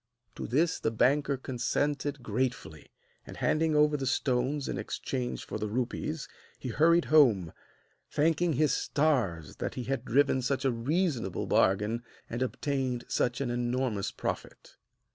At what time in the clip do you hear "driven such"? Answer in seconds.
10.03-10.65